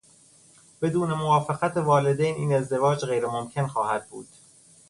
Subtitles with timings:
[0.81, 4.27] بدون موافقت والدین این ازدواج غیرممکن خواهد بود.